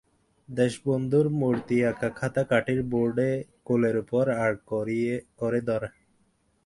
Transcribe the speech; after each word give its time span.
দেশবন্ধুর 0.49 1.25
মূর্তি-আঁকা 1.39 2.09
খাতা 2.11 2.43
কাঠের 2.43 2.79
বোর্ডে 2.83 3.29
কোলের 3.65 3.95
উপর 3.97 4.23
আড় 4.37 4.57
করে 5.39 5.59
ধরা। 5.67 5.89